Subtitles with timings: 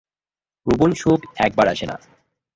[0.67, 1.95] প্রবল শোক একবার আসে না।